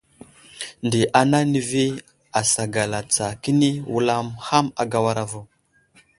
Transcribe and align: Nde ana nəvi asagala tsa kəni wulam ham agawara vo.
Nde 0.85 1.01
ana 1.19 1.39
nəvi 1.51 1.85
asagala 2.39 2.99
tsa 3.13 3.27
kəni 3.41 3.69
wulam 3.91 4.27
ham 4.47 4.67
agawara 4.81 5.23
vo. 5.31 5.41